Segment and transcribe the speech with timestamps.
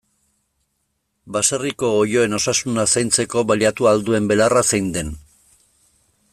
[1.35, 5.17] Baserriko oiloen osasuna zaintzeko baliatu ahal duen belarra zein den.